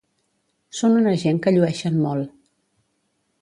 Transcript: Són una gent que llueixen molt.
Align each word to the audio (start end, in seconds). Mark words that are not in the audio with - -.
Són 0.77 0.95
una 1.01 1.13
gent 1.25 1.41
que 1.45 1.53
llueixen 1.59 2.01
molt. 2.07 2.33